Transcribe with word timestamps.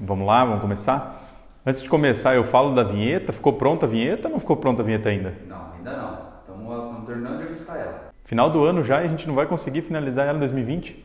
Vamos 0.00 0.26
lá, 0.26 0.44
vamos 0.44 0.60
começar? 0.60 1.24
Antes 1.66 1.82
de 1.82 1.88
começar, 1.88 2.36
eu 2.36 2.44
falo 2.44 2.72
da 2.72 2.84
vinheta. 2.84 3.32
Ficou 3.32 3.54
pronta 3.54 3.84
a 3.84 3.88
vinheta 3.88 4.28
ou 4.28 4.32
não 4.32 4.40
ficou 4.40 4.56
pronta 4.56 4.80
a 4.80 4.84
vinheta 4.84 5.08
ainda? 5.08 5.34
Não, 5.48 5.72
ainda 5.76 5.96
não. 5.96 6.18
Estamos 6.40 7.06
terminando 7.06 7.38
de 7.38 7.44
ajustar 7.52 7.76
ela. 7.76 8.10
Final 8.24 8.48
do 8.48 8.62
ano 8.62 8.84
já 8.84 9.02
e 9.02 9.06
a 9.06 9.08
gente 9.08 9.26
não 9.26 9.34
vai 9.34 9.46
conseguir 9.46 9.82
finalizar 9.82 10.28
ela 10.28 10.36
em 10.36 10.40
2020? 10.40 11.04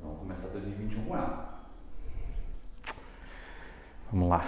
Vamos 0.00 0.18
começar 0.20 0.48
2021 0.48 1.04
com 1.04 1.16
ela. 1.16 1.48
Vamos 4.12 4.28
lá. 4.28 4.44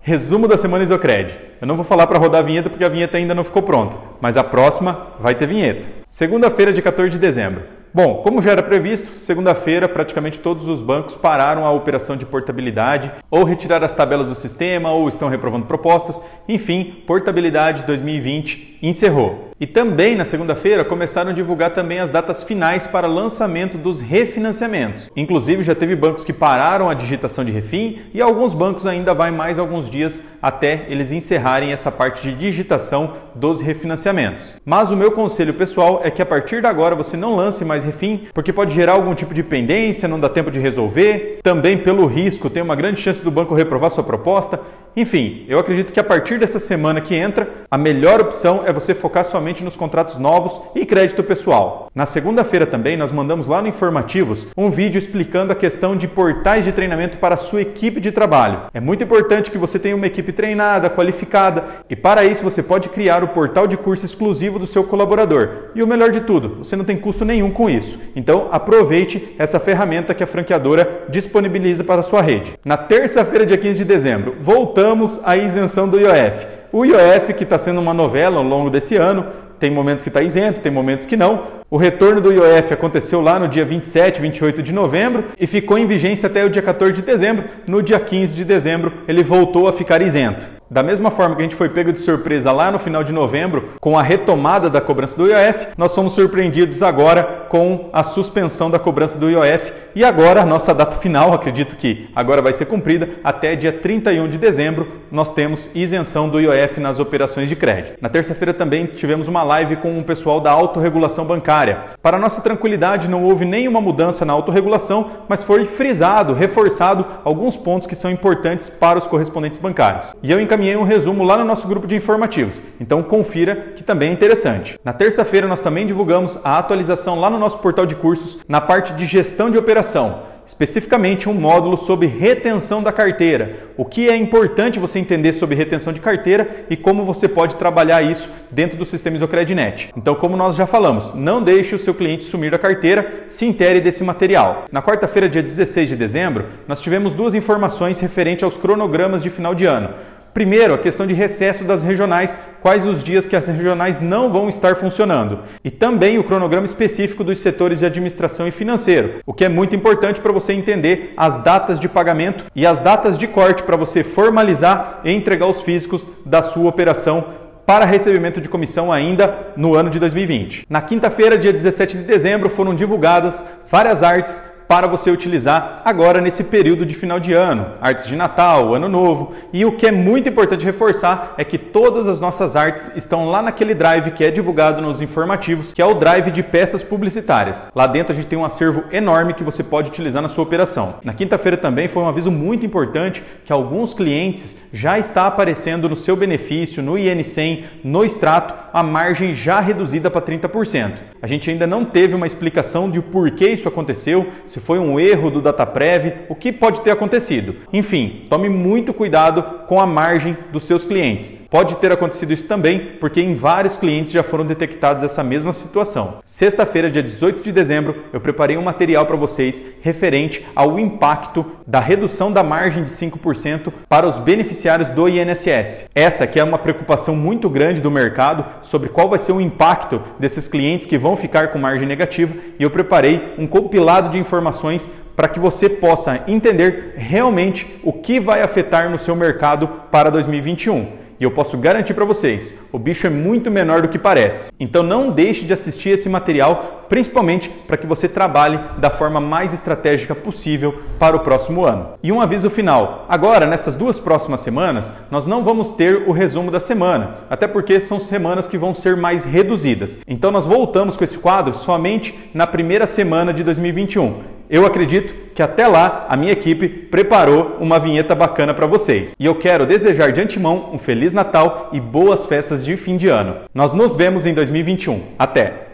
Resumo 0.00 0.46
da 0.46 0.56
semana 0.56 0.84
Isocred. 0.84 1.36
Eu 1.60 1.66
não 1.66 1.74
vou 1.74 1.84
falar 1.84 2.06
para 2.06 2.18
rodar 2.18 2.40
a 2.40 2.44
vinheta 2.44 2.70
porque 2.70 2.84
a 2.84 2.88
vinheta 2.88 3.16
ainda 3.16 3.34
não 3.34 3.42
ficou 3.42 3.62
pronta, 3.62 3.96
mas 4.20 4.36
a 4.36 4.44
próxima 4.44 5.08
vai 5.18 5.34
ter 5.34 5.46
vinheta. 5.46 5.88
Segunda-feira, 6.08 6.72
de 6.72 6.80
14 6.80 7.10
de 7.10 7.18
dezembro. 7.18 7.79
Bom, 7.92 8.22
como 8.22 8.40
já 8.40 8.52
era 8.52 8.62
previsto, 8.62 9.18
segunda-feira 9.18 9.88
praticamente 9.88 10.38
todos 10.38 10.68
os 10.68 10.80
bancos 10.80 11.16
pararam 11.16 11.66
a 11.66 11.72
operação 11.72 12.16
de 12.16 12.24
portabilidade, 12.24 13.10
ou 13.28 13.42
retiraram 13.42 13.84
as 13.84 13.94
tabelas 13.94 14.28
do 14.28 14.34
sistema, 14.36 14.92
ou 14.92 15.08
estão 15.08 15.28
reprovando 15.28 15.66
propostas. 15.66 16.22
Enfim, 16.48 17.02
portabilidade 17.04 17.82
2020 17.82 18.78
encerrou. 18.80 19.49
E 19.60 19.66
também 19.66 20.16
na 20.16 20.24
segunda-feira 20.24 20.82
começaram 20.82 21.32
a 21.32 21.34
divulgar 21.34 21.74
também 21.74 21.98
as 21.98 22.08
datas 22.08 22.42
finais 22.42 22.86
para 22.86 23.06
lançamento 23.06 23.76
dos 23.76 24.00
refinanciamentos. 24.00 25.10
Inclusive 25.14 25.62
já 25.62 25.74
teve 25.74 25.94
bancos 25.94 26.24
que 26.24 26.32
pararam 26.32 26.88
a 26.88 26.94
digitação 26.94 27.44
de 27.44 27.50
refim 27.50 27.98
e 28.14 28.22
alguns 28.22 28.54
bancos 28.54 28.86
ainda 28.86 29.12
vai 29.12 29.30
mais 29.30 29.58
alguns 29.58 29.90
dias 29.90 30.24
até 30.40 30.86
eles 30.88 31.12
encerrarem 31.12 31.72
essa 31.72 31.92
parte 31.92 32.22
de 32.22 32.34
digitação 32.34 33.12
dos 33.34 33.60
refinanciamentos. 33.60 34.56
Mas 34.64 34.90
o 34.90 34.96
meu 34.96 35.12
conselho 35.12 35.52
pessoal 35.52 36.00
é 36.02 36.10
que 36.10 36.22
a 36.22 36.26
partir 36.26 36.62
de 36.62 36.66
agora 36.66 36.94
você 36.94 37.14
não 37.14 37.36
lance 37.36 37.62
mais 37.62 37.84
refim, 37.84 38.28
porque 38.32 38.54
pode 38.54 38.74
gerar 38.74 38.94
algum 38.94 39.14
tipo 39.14 39.34
de 39.34 39.42
pendência, 39.42 40.08
não 40.08 40.18
dá 40.18 40.30
tempo 40.30 40.50
de 40.50 40.58
resolver. 40.58 41.40
Também 41.42 41.76
pelo 41.76 42.06
risco 42.06 42.48
tem 42.48 42.62
uma 42.62 42.74
grande 42.74 42.98
chance 42.98 43.22
do 43.22 43.30
banco 43.30 43.54
reprovar 43.54 43.90
sua 43.90 44.04
proposta. 44.04 44.58
Enfim, 44.96 45.44
eu 45.48 45.58
acredito 45.58 45.92
que 45.92 46.00
a 46.00 46.04
partir 46.04 46.38
dessa 46.38 46.58
semana 46.58 47.00
que 47.00 47.14
entra, 47.14 47.48
a 47.70 47.78
melhor 47.78 48.20
opção 48.20 48.64
é 48.66 48.72
você 48.72 48.92
focar 48.92 49.24
somente 49.24 49.62
nos 49.62 49.76
contratos 49.76 50.18
novos 50.18 50.60
e 50.74 50.84
crédito 50.84 51.22
pessoal. 51.22 51.88
Na 51.94 52.04
segunda-feira 52.04 52.66
também 52.66 52.96
nós 52.96 53.12
mandamos 53.12 53.46
lá 53.46 53.62
no 53.62 53.68
Informativos 53.68 54.48
um 54.56 54.68
vídeo 54.68 54.98
explicando 54.98 55.52
a 55.52 55.56
questão 55.56 55.96
de 55.96 56.08
portais 56.08 56.64
de 56.64 56.72
treinamento 56.72 57.18
para 57.18 57.36
a 57.36 57.38
sua 57.38 57.62
equipe 57.62 58.00
de 58.00 58.10
trabalho. 58.10 58.62
É 58.74 58.80
muito 58.80 59.04
importante 59.04 59.50
que 59.50 59.58
você 59.58 59.78
tenha 59.78 59.94
uma 59.94 60.06
equipe 60.06 60.32
treinada, 60.32 60.90
qualificada, 60.90 61.64
e 61.88 61.94
para 61.94 62.24
isso 62.24 62.42
você 62.42 62.62
pode 62.62 62.88
criar 62.88 63.22
o 63.22 63.28
portal 63.28 63.66
de 63.68 63.76
curso 63.76 64.04
exclusivo 64.04 64.58
do 64.58 64.66
seu 64.66 64.82
colaborador. 64.82 65.70
E 65.74 65.82
o 65.82 65.86
melhor 65.86 66.10
de 66.10 66.22
tudo, 66.22 66.56
você 66.58 66.74
não 66.74 66.84
tem 66.84 66.96
custo 66.96 67.24
nenhum 67.24 67.50
com 67.50 67.70
isso. 67.70 67.98
Então 68.16 68.48
aproveite 68.50 69.36
essa 69.38 69.60
ferramenta 69.60 70.14
que 70.14 70.24
a 70.24 70.26
franqueadora 70.26 71.04
disponibiliza 71.08 71.84
para 71.84 72.00
a 72.00 72.04
sua 72.04 72.20
rede. 72.20 72.54
Na 72.64 72.76
terça-feira, 72.76 73.46
dia 73.46 73.56
15 73.56 73.78
de 73.78 73.84
dezembro, 73.84 74.34
voltamos 74.40 74.79
voltamos 74.80 75.20
à 75.24 75.36
isenção 75.36 75.86
do 75.86 76.00
IOF. 76.00 76.46
O 76.72 76.86
IOF, 76.86 77.34
que 77.34 77.44
está 77.44 77.58
sendo 77.58 77.80
uma 77.80 77.92
novela 77.92 78.38
ao 78.38 78.42
longo 78.42 78.70
desse 78.70 78.96
ano, 78.96 79.26
tem 79.58 79.70
momentos 79.70 80.02
que 80.02 80.08
está 80.08 80.22
isento, 80.22 80.60
tem 80.60 80.72
momentos 80.72 81.04
que 81.04 81.18
não. 81.18 81.42
O 81.70 81.76
retorno 81.76 82.18
do 82.18 82.32
IOF 82.32 82.72
aconteceu 82.72 83.20
lá 83.20 83.38
no 83.38 83.46
dia 83.46 83.62
27, 83.62 84.22
28 84.22 84.62
de 84.62 84.72
novembro 84.72 85.24
e 85.38 85.46
ficou 85.46 85.76
em 85.76 85.86
vigência 85.86 86.28
até 86.28 86.42
o 86.42 86.48
dia 86.48 86.62
14 86.62 86.94
de 86.94 87.02
dezembro. 87.02 87.44
No 87.68 87.82
dia 87.82 88.00
15 88.00 88.34
de 88.34 88.42
dezembro, 88.42 88.90
ele 89.06 89.22
voltou 89.22 89.68
a 89.68 89.72
ficar 89.72 90.00
isento. 90.00 90.46
Da 90.70 90.84
mesma 90.84 91.10
forma 91.10 91.34
que 91.34 91.42
a 91.42 91.44
gente 91.44 91.56
foi 91.56 91.68
pego 91.68 91.92
de 91.92 91.98
surpresa 91.98 92.52
lá 92.52 92.70
no 92.70 92.78
final 92.78 93.02
de 93.02 93.12
novembro 93.12 93.70
com 93.80 93.98
a 93.98 94.02
retomada 94.02 94.70
da 94.70 94.80
cobrança 94.80 95.16
do 95.16 95.26
IOF, 95.26 95.66
nós 95.76 95.92
fomos 95.92 96.12
surpreendidos 96.12 96.80
agora 96.80 97.24
com 97.48 97.90
a 97.92 98.04
suspensão 98.04 98.70
da 98.70 98.78
cobrança 98.78 99.18
do 99.18 99.28
IOF 99.28 99.72
e 99.94 100.04
agora 100.04 100.42
a 100.42 100.46
nossa 100.46 100.74
data 100.74 100.96
final, 100.96 101.32
acredito 101.32 101.76
que 101.76 102.08
agora 102.14 102.40
vai 102.40 102.52
ser 102.52 102.66
cumprida, 102.66 103.08
até 103.24 103.56
dia 103.56 103.72
31 103.72 104.28
de 104.28 104.38
dezembro 104.38 105.00
nós 105.10 105.32
temos 105.32 105.70
isenção 105.74 106.28
do 106.28 106.40
IOF 106.40 106.78
nas 106.78 107.00
operações 107.00 107.48
de 107.48 107.56
crédito. 107.56 107.98
Na 108.00 108.08
terça-feira 108.08 108.54
também 108.54 108.86
tivemos 108.86 109.26
uma 109.26 109.42
live 109.42 109.76
com 109.76 109.98
o 109.98 110.04
pessoal 110.04 110.40
da 110.40 110.50
autorregulação 110.50 111.24
bancária. 111.24 111.86
Para 112.00 112.18
nossa 112.18 112.40
tranquilidade, 112.40 113.08
não 113.08 113.24
houve 113.24 113.44
nenhuma 113.44 113.80
mudança 113.80 114.24
na 114.24 114.32
autorregulação, 114.32 115.10
mas 115.28 115.42
foi 115.42 115.64
frisado, 115.64 116.34
reforçado 116.34 117.04
alguns 117.24 117.56
pontos 117.56 117.88
que 117.88 117.96
são 117.96 118.10
importantes 118.10 118.68
para 118.68 118.98
os 118.98 119.06
correspondentes 119.06 119.58
bancários. 119.58 120.14
E 120.22 120.30
eu 120.30 120.40
encaminhei 120.40 120.76
um 120.76 120.84
resumo 120.84 121.24
lá 121.24 121.36
no 121.36 121.44
nosso 121.44 121.66
grupo 121.66 121.86
de 121.86 121.96
informativos, 121.96 122.60
então 122.80 123.02
confira 123.02 123.72
que 123.74 123.82
também 123.82 124.10
é 124.10 124.12
interessante. 124.12 124.78
Na 124.84 124.92
terça-feira 124.92 125.48
nós 125.48 125.60
também 125.60 125.86
divulgamos 125.86 126.38
a 126.44 126.58
atualização 126.58 127.18
lá 127.18 127.28
no 127.28 127.38
nosso 127.38 127.58
portal 127.58 127.86
de 127.86 127.96
cursos 127.96 128.38
na 128.48 128.60
parte 128.60 128.92
de 128.92 129.06
gestão 129.06 129.50
de 129.50 129.58
operação 129.80 130.30
especificamente 130.50 131.28
um 131.28 131.34
módulo 131.34 131.76
sobre 131.76 132.08
retenção 132.08 132.82
da 132.82 132.90
carteira. 132.90 133.68
O 133.76 133.84
que 133.84 134.08
é 134.08 134.16
importante 134.16 134.80
você 134.80 134.98
entender 134.98 135.32
sobre 135.32 135.54
retenção 135.54 135.92
de 135.92 136.00
carteira 136.00 136.66
e 136.68 136.76
como 136.76 137.04
você 137.04 137.28
pode 137.28 137.54
trabalhar 137.54 138.02
isso 138.02 138.28
dentro 138.50 138.76
do 138.76 138.84
sistema 138.84 139.14
Isocrednet. 139.14 139.90
Então, 139.96 140.16
como 140.16 140.36
nós 140.36 140.56
já 140.56 140.66
falamos, 140.66 141.14
não 141.14 141.40
deixe 141.40 141.76
o 141.76 141.78
seu 141.78 141.94
cliente 141.94 142.24
sumir 142.24 142.50
da 142.50 142.58
carteira, 142.58 143.26
se 143.28 143.46
intere 143.46 143.80
desse 143.80 144.02
material. 144.02 144.64
Na 144.72 144.82
quarta-feira, 144.82 145.28
dia 145.28 145.42
16 145.42 145.90
de 145.90 145.94
dezembro, 145.94 146.46
nós 146.66 146.82
tivemos 146.82 147.14
duas 147.14 147.32
informações 147.32 148.00
referentes 148.00 148.42
aos 148.42 148.56
cronogramas 148.56 149.22
de 149.22 149.30
final 149.30 149.54
de 149.54 149.66
ano. 149.66 149.90
Primeiro, 150.32 150.74
a 150.74 150.78
questão 150.78 151.06
de 151.06 151.14
recesso 151.14 151.64
das 151.64 151.82
regionais, 151.82 152.38
quais 152.62 152.86
os 152.86 153.02
dias 153.02 153.26
que 153.26 153.34
as 153.34 153.48
regionais 153.48 154.00
não 154.00 154.30
vão 154.30 154.48
estar 154.48 154.76
funcionando. 154.76 155.40
E 155.64 155.70
também 155.70 156.18
o 156.18 156.24
cronograma 156.24 156.66
específico 156.66 157.24
dos 157.24 157.38
setores 157.38 157.80
de 157.80 157.86
administração 157.86 158.46
e 158.46 158.50
financeiro, 158.50 159.20
o 159.26 159.34
que 159.34 159.44
é 159.44 159.48
muito 159.48 159.74
importante 159.74 160.20
para 160.20 160.32
você 160.32 160.52
entender 160.52 161.14
as 161.16 161.40
datas 161.40 161.80
de 161.80 161.88
pagamento 161.88 162.44
e 162.54 162.64
as 162.66 162.78
datas 162.78 163.18
de 163.18 163.26
corte 163.26 163.62
para 163.64 163.76
você 163.76 164.04
formalizar 164.04 165.00
e 165.04 165.12
entregar 165.12 165.46
os 165.46 165.62
físicos 165.62 166.08
da 166.24 166.42
sua 166.42 166.68
operação 166.68 167.24
para 167.66 167.84
recebimento 167.84 168.40
de 168.40 168.48
comissão 168.48 168.92
ainda 168.92 169.52
no 169.56 169.74
ano 169.74 169.90
de 169.90 169.98
2020. 170.00 170.66
Na 170.68 170.82
quinta-feira, 170.82 171.38
dia 171.38 171.52
17 171.52 171.98
de 171.98 172.04
dezembro, 172.04 172.50
foram 172.50 172.74
divulgadas 172.74 173.44
várias 173.70 174.02
artes 174.02 174.59
para 174.70 174.86
você 174.86 175.10
utilizar 175.10 175.82
agora 175.84 176.20
nesse 176.20 176.44
período 176.44 176.86
de 176.86 176.94
final 176.94 177.18
de 177.18 177.32
ano, 177.32 177.72
artes 177.80 178.06
de 178.06 178.14
Natal, 178.14 178.72
Ano 178.72 178.88
Novo. 178.88 179.32
E 179.52 179.64
o 179.64 179.72
que 179.72 179.84
é 179.84 179.90
muito 179.90 180.28
importante 180.28 180.64
reforçar 180.64 181.34
é 181.36 181.42
que 181.42 181.58
todas 181.58 182.06
as 182.06 182.20
nossas 182.20 182.54
artes 182.54 182.96
estão 182.96 183.28
lá 183.28 183.42
naquele 183.42 183.74
drive 183.74 184.12
que 184.12 184.22
é 184.22 184.30
divulgado 184.30 184.80
nos 184.80 185.00
informativos, 185.00 185.72
que 185.72 185.82
é 185.82 185.84
o 185.84 185.94
drive 185.94 186.30
de 186.30 186.44
peças 186.44 186.84
publicitárias. 186.84 187.66
Lá 187.74 187.88
dentro 187.88 188.12
a 188.12 188.14
gente 188.14 188.28
tem 188.28 188.38
um 188.38 188.44
acervo 188.44 188.84
enorme 188.92 189.34
que 189.34 189.42
você 189.42 189.64
pode 189.64 189.88
utilizar 189.88 190.22
na 190.22 190.28
sua 190.28 190.44
operação. 190.44 191.00
Na 191.02 191.14
quinta-feira 191.14 191.56
também 191.56 191.88
foi 191.88 192.04
um 192.04 192.08
aviso 192.08 192.30
muito 192.30 192.64
importante 192.64 193.24
que 193.44 193.52
alguns 193.52 193.92
clientes 193.92 194.56
já 194.72 195.00
está 195.00 195.26
aparecendo 195.26 195.88
no 195.88 195.96
seu 195.96 196.14
benefício, 196.14 196.80
no 196.80 196.92
IN100, 196.92 197.64
no 197.82 198.04
extrato, 198.04 198.54
a 198.72 198.84
margem 198.84 199.34
já 199.34 199.58
reduzida 199.58 200.08
para 200.08 200.22
30%. 200.22 200.92
A 201.22 201.26
gente 201.26 201.50
ainda 201.50 201.66
não 201.66 201.84
teve 201.84 202.14
uma 202.14 202.26
explicação 202.26 202.90
de 202.90 203.00
por 203.00 203.30
que 203.32 203.46
isso 203.46 203.68
aconteceu, 203.68 204.26
se 204.46 204.58
foi 204.58 204.78
um 204.78 204.98
erro 204.98 205.30
do 205.30 205.42
DataPrev, 205.42 206.14
o 206.28 206.34
que 206.34 206.50
pode 206.50 206.80
ter 206.80 206.90
acontecido. 206.90 207.56
Enfim, 207.72 208.26
tome 208.30 208.48
muito 208.48 208.94
cuidado 208.94 209.42
com 209.66 209.78
a 209.78 209.86
margem 209.86 210.36
dos 210.50 210.64
seus 210.64 210.84
clientes. 210.84 211.32
Pode 211.50 211.76
ter 211.76 211.92
acontecido 211.92 212.32
isso 212.32 212.46
também, 212.46 212.96
porque 212.98 213.20
em 213.20 213.34
vários 213.34 213.76
clientes 213.76 214.12
já 214.12 214.22
foram 214.22 214.46
detectados 214.46 215.02
essa 215.02 215.22
mesma 215.22 215.52
situação. 215.52 216.18
Sexta-feira, 216.24 216.90
dia 216.90 217.02
18 217.02 217.42
de 217.42 217.52
dezembro, 217.52 218.04
eu 218.12 218.20
preparei 218.20 218.56
um 218.56 218.62
material 218.62 219.04
para 219.04 219.16
vocês 219.16 219.62
referente 219.82 220.44
ao 220.54 220.78
impacto 220.78 221.44
da 221.70 221.78
redução 221.78 222.32
da 222.32 222.42
margem 222.42 222.82
de 222.82 222.90
5% 222.90 223.72
para 223.88 224.04
os 224.04 224.18
beneficiários 224.18 224.88
do 224.88 225.08
INSS. 225.08 225.88
Essa 225.94 226.26
que 226.26 226.40
é 226.40 226.42
uma 226.42 226.58
preocupação 226.58 227.14
muito 227.14 227.48
grande 227.48 227.80
do 227.80 227.92
mercado 227.92 228.44
sobre 228.60 228.88
qual 228.88 229.08
vai 229.08 229.20
ser 229.20 229.30
o 229.30 229.40
impacto 229.40 230.02
desses 230.18 230.48
clientes 230.48 230.84
que 230.84 230.98
vão 230.98 231.14
ficar 231.14 231.52
com 231.52 231.60
margem 231.60 231.86
negativa 231.86 232.34
e 232.58 232.62
eu 232.64 232.70
preparei 232.70 233.34
um 233.38 233.46
compilado 233.46 234.10
de 234.10 234.18
informações 234.18 234.90
para 235.14 235.28
que 235.28 235.38
você 235.38 235.68
possa 235.68 236.24
entender 236.26 236.94
realmente 236.96 237.78
o 237.84 237.92
que 237.92 238.18
vai 238.18 238.42
afetar 238.42 238.90
no 238.90 238.98
seu 238.98 239.14
mercado 239.14 239.68
para 239.92 240.10
2021. 240.10 240.88
E 241.20 241.24
eu 241.24 241.30
posso 241.30 241.58
garantir 241.58 241.92
para 241.92 242.06
vocês, 242.06 242.54
o 242.72 242.78
bicho 242.78 243.06
é 243.06 243.10
muito 243.10 243.50
menor 243.50 243.82
do 243.82 243.88
que 243.88 243.98
parece. 243.98 244.50
Então 244.58 244.82
não 244.82 245.10
deixe 245.10 245.44
de 245.44 245.52
assistir 245.52 245.90
esse 245.90 246.08
material, 246.08 246.86
principalmente 246.88 247.50
para 247.50 247.76
que 247.76 247.86
você 247.86 248.08
trabalhe 248.08 248.58
da 248.78 248.88
forma 248.88 249.20
mais 249.20 249.52
estratégica 249.52 250.14
possível 250.14 250.80
para 250.98 251.14
o 251.14 251.20
próximo 251.20 251.66
ano. 251.66 251.90
E 252.02 252.10
um 252.10 252.22
aviso 252.22 252.48
final: 252.48 253.04
agora, 253.06 253.46
nessas 253.46 253.76
duas 253.76 254.00
próximas 254.00 254.40
semanas, 254.40 254.94
nós 255.10 255.26
não 255.26 255.44
vamos 255.44 255.72
ter 255.72 256.08
o 256.08 256.12
resumo 256.12 256.50
da 256.50 256.58
semana, 256.58 257.18
até 257.28 257.46
porque 257.46 257.78
são 257.80 258.00
semanas 258.00 258.48
que 258.48 258.56
vão 258.56 258.74
ser 258.74 258.96
mais 258.96 259.22
reduzidas. 259.22 259.98
Então 260.08 260.30
nós 260.30 260.46
voltamos 260.46 260.96
com 260.96 261.04
esse 261.04 261.18
quadro 261.18 261.54
somente 261.54 262.18
na 262.32 262.46
primeira 262.46 262.86
semana 262.86 263.30
de 263.34 263.44
2021. 263.44 264.39
Eu 264.50 264.66
acredito 264.66 265.14
que 265.32 265.40
até 265.40 265.68
lá 265.68 266.06
a 266.08 266.16
minha 266.16 266.32
equipe 266.32 266.68
preparou 266.68 267.56
uma 267.60 267.78
vinheta 267.78 268.16
bacana 268.16 268.52
para 268.52 268.66
vocês. 268.66 269.14
E 269.16 269.24
eu 269.24 269.36
quero 269.36 269.64
desejar 269.64 270.10
de 270.10 270.20
antemão 270.20 270.70
um 270.72 270.78
feliz 270.78 271.12
Natal 271.12 271.70
e 271.72 271.78
boas 271.78 272.26
festas 272.26 272.64
de 272.64 272.76
fim 272.76 272.96
de 272.96 273.06
ano. 273.06 273.36
Nós 273.54 273.72
nos 273.72 273.94
vemos 273.94 274.26
em 274.26 274.34
2021. 274.34 275.02
Até! 275.16 275.69